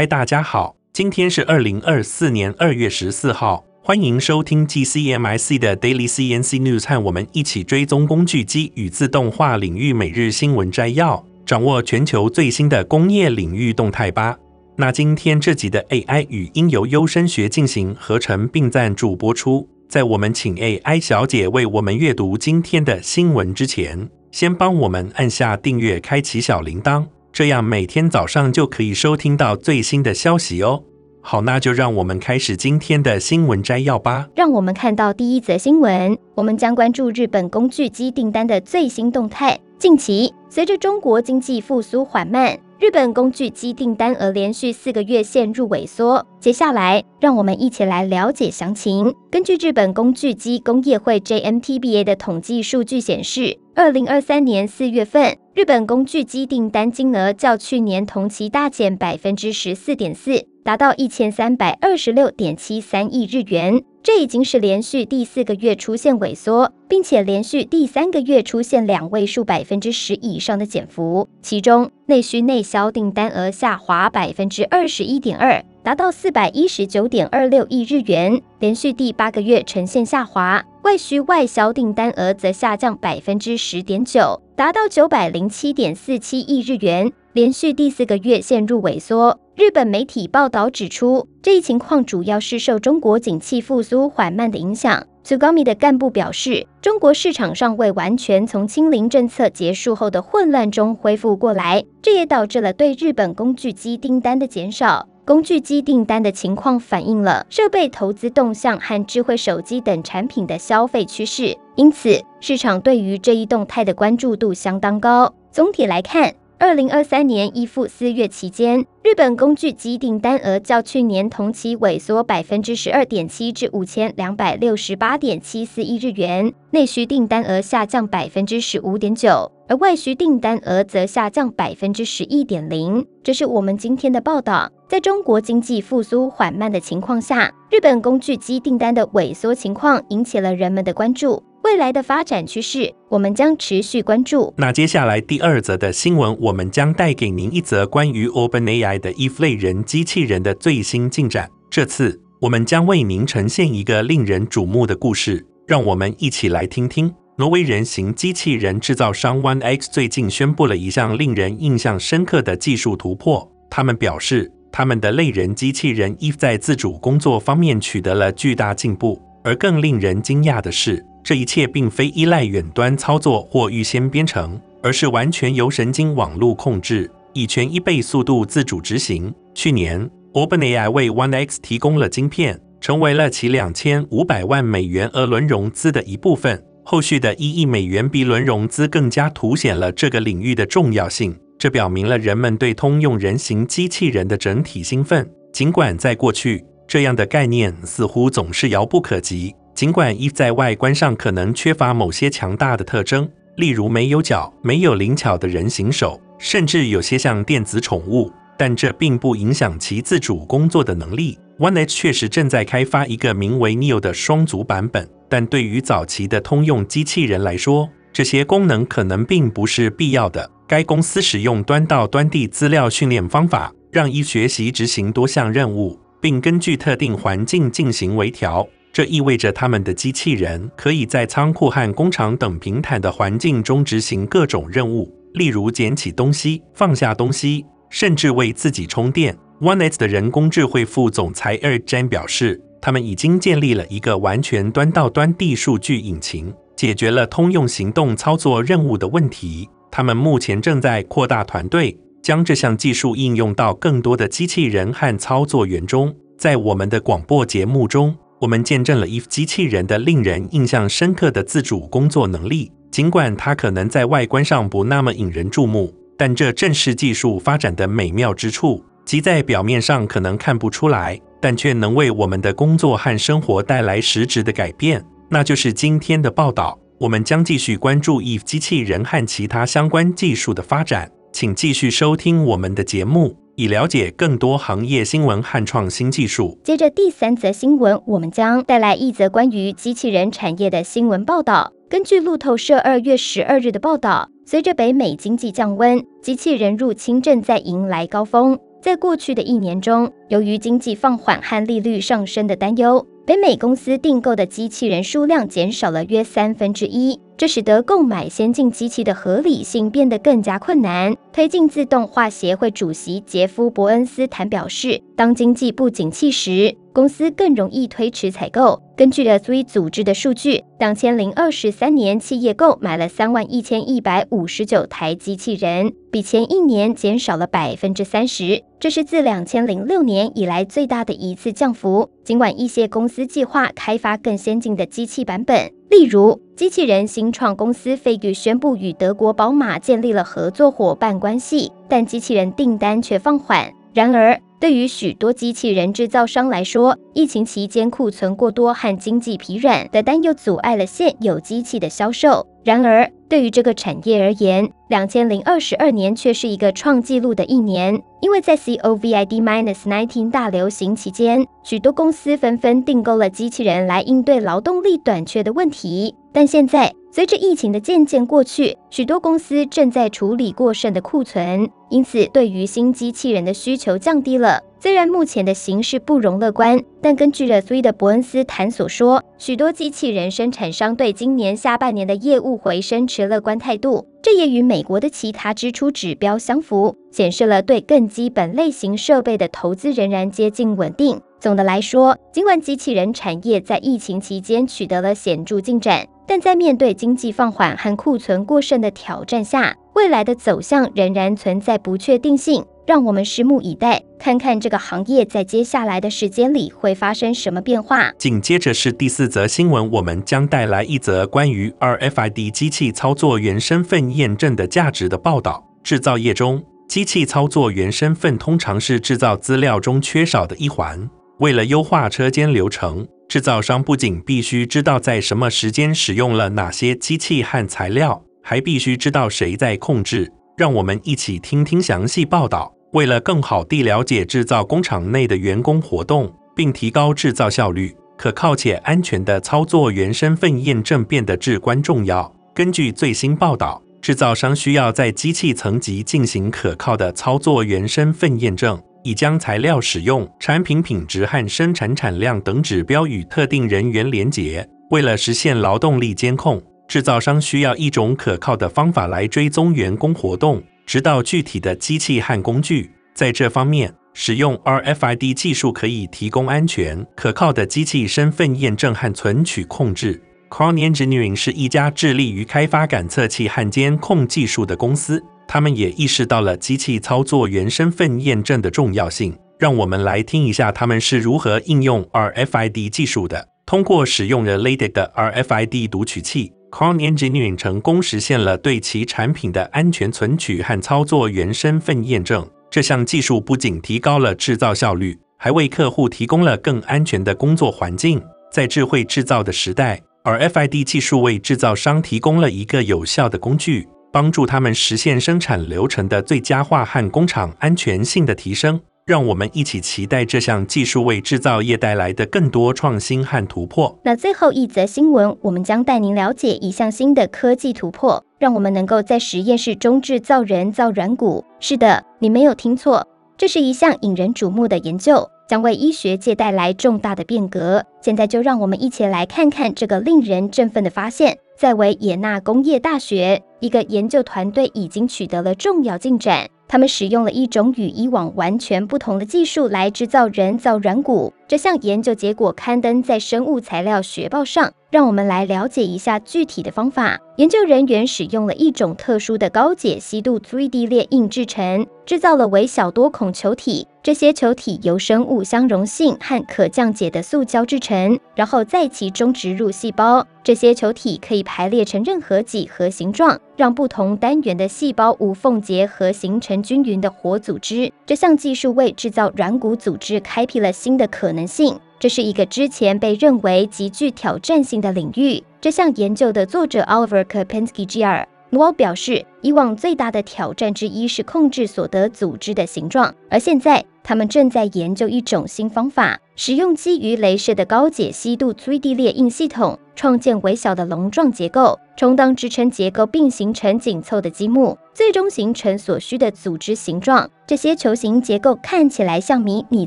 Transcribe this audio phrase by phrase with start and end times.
[0.00, 14.38] 嗨，大家好，今天是二零二四年二月十四号，欢迎收听 GCMIC 的 Daily CNC News，和我们一起追踪工具机与自动化领域每日新闻摘要，掌握全球最新的工业领域动态吧。
[14.78, 19.68] 那今天这集的 AI 语音由优声学进行合成并赞助播出。
[19.86, 27.04] 在我们请 AI 小姐为我们阅读今天的新闻之前，先帮我们按下订阅，开启小铃铛。
[27.32, 30.82] 这样每天早上就可以收听到最新的消息哦。
[31.22, 34.28] 好，那就让我们开始今天的新闻摘要吧。
[34.34, 39.60] 让我们看到第一则新闻，我们将关注日本工具机订单的最新动态。
[39.80, 46.26] 近期，随着中国经济复苏缓慢，日本工具机订单额连续四个月陷入萎缩。
[46.38, 49.14] 接下来，让我们一起来了解详情。
[49.30, 63.82] 根据日本工具机工业会 JMTBA 的统计数据显示，二零二三年四月份，日本工具机订单金额较去年同期大减百分之十四点四，达到一千三百二十六点七三亿日元。
[64.02, 71.28] 这已经是连续第四个月出现萎缩，并且连续第三个月出现两位数百分之十以上的减幅。
[71.42, 80.64] 其中，内需内销订单额下滑百分之二十一点二，达到四百一十九点二六亿日元，连续第八个月呈现下滑。
[80.82, 89.38] 外需外销订单额则下降百分之十点九，达到九百零七点四七亿日元，连续第四个月陷入萎缩。
[89.60, 95.06] 日本媒体报道指出，这一情况主要是受中国景气复苏缓慢的影响。
[95.22, 105.06] Tsugami 的干部表示，中国市场尚未完全从清零政策结束后的混乱中恢复过来，这也导致了对日本工具机订单的减少。
[105.26, 115.34] 工具机订单的情况反映了设备投资动向和智慧手机等产品的消费趋势，因此市场对于这一动态的关注度相当高。
[115.52, 133.06] 总体来看，二零二三年一赴四月期间，日本工具机订单额较去年同期萎缩百分之十二点七，至五千两百六十八点七四亿日元；内需订单额下降百分之十五点九，而外需订单额则下降百分之十一点零。
[133.22, 134.70] 这是我们今天的报道。
[134.86, 141.42] 在中国经济复苏缓慢的情况下，日本工具机订单的萎缩情况引起了人们的关注。
[141.62, 144.52] 未来的发展趋势，我们将持续关注。
[144.56, 151.50] 那接下来第二则的新闻，我们将带给您一则关于 OpenAI 的 Eve 类人机器人的最新进展。
[151.70, 157.12] 这次我们将为您呈现一个令人瞩目的故事，让我们一起来听听。
[157.36, 163.46] 挪威人形机器人制造商 OneX 最近宣布了一项令人印象深刻的技术突破。
[163.70, 179.32] 他们表示，他们的类人机器人 Eve 在自主工作方面取得了巨大进步，而更令人惊讶的是，这一切并非依赖远端操作或预先编程，而是完全由神经网络控制，以全一倍速度自主执行。
[179.54, 186.64] 去年，OpenAI 为 OneX 提供了晶片，成为了其两千五百万美元额轮融资的一部分。
[186.82, 191.38] 后续的一亿美元 B 轮融资更加凸显了这个领域的重要性。
[191.58, 195.30] 这表明了人们对通用人形机器人的整体兴奋。
[195.52, 199.54] 尽管在过去，这样的概念似乎总是遥不可及。
[199.80, 203.26] 尽管 e 在外观上可能缺乏某些强大的特征，
[203.56, 211.38] 例如没有脚、没有灵巧的人形手，甚至有些像电子宠物，但这并不影响其自主工作的能力。
[211.58, 220.50] OneX 确实正在开发一个名为 Neo 的双足版本，但对于早期的通用机器人来说，这些功能可能并不是必要的。
[220.68, 228.68] 该公司使用端到端的资料训练方法，让一学习执行多项任务，并根据特定环境进行微调。
[228.92, 239.36] 这意味着他们的机器人可以在仓库和工厂等平坦的环境中执行各种任务，例如捡起东西、放下东西，甚至为自己充电。
[239.60, 249.68] OneX 的人工智慧副总裁 Eric Zhang 表示，他们已经建立了一个完全端到端的数据引擎，解决了通用行动操作任务的问题。
[249.90, 256.14] 他们目前正在扩大团队，将这项技术应用到更多的机器人和操作员中。
[256.38, 262.72] 在我们的广播节目中，我们见证了 Eve 机器人的令人印象深刻的自主工作能力。
[262.90, 275.04] 尽管它可能在外观上不那么引人注目，但这正是技术发展的美妙之处，即在表面上可能看不出来，但却能为我们的工作和生活带来实质的改变。
[275.28, 276.78] 那就是今天的报道。
[276.98, 281.10] 我们将继续关注 Eve 机器人和其他相关技术的发展。
[281.32, 283.39] 请继续收听我们的节目。
[283.60, 286.58] 以了解更多行业新闻和创新技术。
[286.64, 291.70] 接着第三则新闻，我们将带来一则关于机器人产业的新闻报道。
[291.90, 298.58] 根据路透社二月十二日的报道，随着北美经济降温，机器人入侵正在迎来高峰。
[298.80, 307.20] 在过去的一年中，由于经济放缓和利率上升的担忧，北美公司订购的机器人数量减少了约三分之一。
[307.40, 311.16] 这使得购买先进机器的合理性变得更加困难。
[311.32, 318.82] 推进自动化协会主席杰夫·伯恩斯坦表示，当经济不景气时，公司更容易推迟采购。
[318.94, 332.10] 根据了 Three 组织的数据，两千零二十三年企业购买了三万一千一百五十九台机器人，比前一年减少了百分之三十，这是自两千零六年以来最大的一次降幅。
[332.22, 335.79] 尽管一些公司计划开发更先进的机器版本。
[335.90, 343.68] 例如，机器人新创公司飞宇宣布与德国宝马建立了合作伙伴关系，但机器人订单却放缓。
[343.92, 352.46] 然而，对于许多机器人制造商来说，疫情期间库存过多和经济疲软的担忧阻碍了现有机器的销售。
[352.62, 366.14] 然而，对于这个产业而言，两千零二十二年却是一个创纪录的一年，因为在 COVID minus 19大流行期间，许多公司纷纷订购了机器人来应对劳动力短缺的问题。
[366.32, 374.62] 但现在，随着疫情的渐渐过去，许多公司正在处理过剩的库存，因此对于新机器人的需求降低了。
[374.78, 384.06] 虽然目前的形势不容乐观，但根据了 Three 的伯恩斯坦所说，许多机器人生产商对今年下半年的业务回升持乐观态度。
[384.22, 391.20] 这也与美国的其他支出指标相符，显示了对更基本类型设备的投资仍然接近稳定。
[391.40, 402.64] 总的来说，尽管机器人产业在疫情期间取得了显著进展，但在面对经济放缓和库存过剩的挑战下，未来的走向仍然存在不确定性。
[402.86, 408.10] 让我们拭目以待，看看这个行业在接下来的时间里会发生什么变化。
[408.18, 415.64] 紧接着是第四则新闻，我们将带来一则关于 RFID 机器操作员身份验证的价值的报道。
[415.84, 421.08] 制造业中，机器操作员身份通常是制造资料中缺少的一环。
[421.40, 430.30] 为了优化车间流程，制造商不仅必须知道在什么时间使用了哪些机器和材料，还必须知道谁在控制。
[430.58, 432.70] 让我们一起听听详细报道。
[432.92, 442.30] 为了更好地了解制造工厂内的员工活动，并提高制造效率，可靠且安全的操作员身份验证变得至关重要。
[442.54, 454.68] 根据最新报道，制造商需要在机器层级进行可靠的操作员身份验证，以将材料使用、产品品质和生产产量等指标与特定人员连结。
[454.90, 460.62] 为了实现劳动力监控，制造商需要一种可靠的方法来追踪员工活动。
[460.86, 470.20] 直到具体的机器和工具，在这方面，使用 RFID 技术可以提供安全、可靠的机器身份验证和存取控制。
[470.48, 479.36] Crown Engineering 是一家致力于开发感测器和监控技术的公司，他们也意识到了机器操作原身份验证的重要性。
[479.58, 483.48] 让我们来听一下他们是如何应用 RFID 技术的。
[483.66, 486.52] 通过使用 Related 的 RFID 读取器。
[486.70, 492.48] ，Cron Engineering 成功实现了对其产品的安全存取和操作原身份验证。
[492.70, 498.22] 这项技术不仅提高了制造效率，还为客户提供了更安全的工作环境。
[498.52, 508.80] 在智慧制造的时代，RFID 技术为制造商提供了一个有效的工具，帮助他们实现生产流程的最佳化和工厂安全性的提升。
[509.06, 513.98] 让我们一起期待这项技术为制造业带来的更多创新和突破。
[514.04, 521.44] 那最后一则新闻，我们将带您了解一项新的科技突破，让我们能够在实验室中制造人造软骨。
[521.58, 523.04] 是的，你没有听错，
[523.36, 527.84] 这是一项引人瞩目的研究，将为医学界带来重大的变革。
[528.00, 531.38] 现在就让我们一起来看看这个令人振奋的发现。
[531.60, 536.48] 在维也纳工业大学，一个研究团队已经取得了重要进展。
[536.66, 541.34] 他们使用了一种与以往完全不同的技术来制造人造软骨。
[541.46, 544.72] 这项研究结果刊登在《生物材料学报》上。
[544.90, 547.18] 让我们来了解一下具体的方法。
[547.36, 553.86] 研究人员使用了一种特殊的高解析度 3D 列印制成，制造了微小多孔球体。
[554.02, 560.26] 这些球体由生物相容性和可降解的塑胶制成，然后在其中植入细胞。
[560.42, 567.92] 这些球体可以排列成任何几何形状，让不同单元的细胞无缝结合，形成均匀的活组织。
[568.06, 571.78] 这项技术为制造软骨组织开辟了新的可能性。
[572.00, 575.44] 这是一个之前被认为极具挑战性的领域。
[575.60, 578.24] 这项研究的作者 Oliver Kapinski Jr.
[578.52, 597.30] 努奥表示，以往最大的挑战之一是控制所得组织的形状，而现在他们正在研究一种新方法，使用基于镭射的高解析度 3D 列印系统，创建微小的龙状结构，充当支撑结构并形成紧凑的积木，最终形成所需的组织形状。
[597.46, 599.86] 这些球形结构看起来像迷你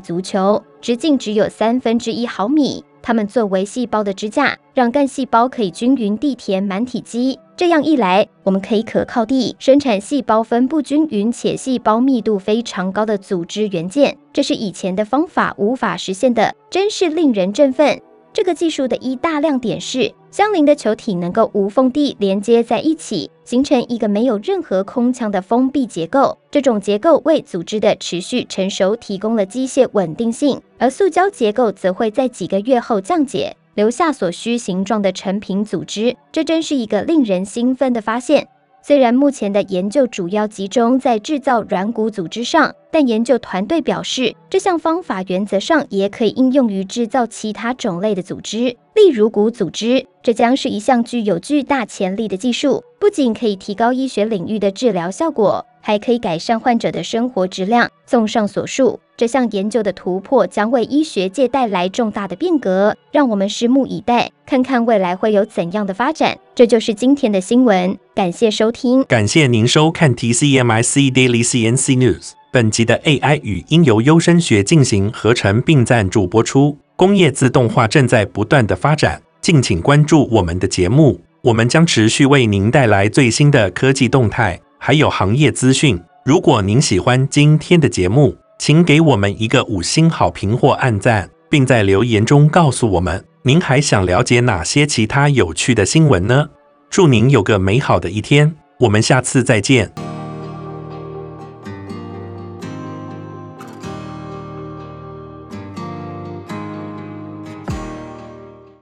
[0.00, 2.82] 足球，直径只有三分之一毫米。
[3.06, 7.38] 它们作为细胞的支架，让干细胞可以均匀地填满体积。
[7.54, 14.16] 这样一来，我们可以可靠地生产细胞分布均匀且细胞密度非常高的组织元件。
[14.32, 18.00] 这是以前的方法无法实现的，真是令人振奋。
[18.34, 26.36] 这个技术的一大亮点是，相邻的球体能够无缝地连接在一起，形成一个没有任何空腔的封闭结构。
[26.50, 36.16] 这种结构为组织的持续成熟提供了机械稳定性，而塑胶结构则会在几个月后降解，留下所需形状的成品组织。
[36.32, 38.48] 这真是一个令人兴奋的发现。
[38.86, 50.06] 虽然目前的研究主要集中在制造软骨组织上，但研究团队表示，这项方法原则上也可以应用于制造其他种类的组织，例如骨组织。
[50.22, 57.90] 这将是一项具有巨大潜力的技术，不仅可以提高医学领域的治疗效果，还可以改善患者的生活质量。
[58.06, 66.38] 综上所述，这项研究的突破将为医学界带来重大的变革，让我们拭目以待，看看未来会有怎样的发展。
[66.54, 72.30] 这就是今天的新闻，感谢收听，感谢您收看 TCMIC Daily CNC News。
[72.50, 76.78] 本集的 AI 语音由优声学进行合成并赞助播出。
[76.96, 85.98] 工业自动化正在不断的发展，敬请关注我们的节目，我们将持续为您带来最新的科技动态，还有行业资讯。
[86.26, 93.24] 如果您喜欢今天的节目，请给我们一个五星好评或按赞，并在留言中告诉我们。
[93.44, 96.48] 您还想了解哪些其他有趣的新闻呢？
[96.90, 99.90] 祝您有个美好的一天，我们下次再见。